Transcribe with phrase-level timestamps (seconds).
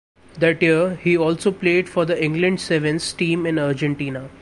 [0.39, 4.31] That year he also played for the England Sevens team in Argentina.